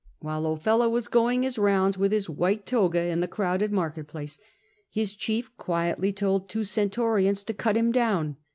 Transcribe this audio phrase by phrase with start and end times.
[0.19, 4.39] While Ofella was going his rounds with his white toga in the crowded market place,
[4.89, 8.37] his chief quietly told two centurions to cut him down.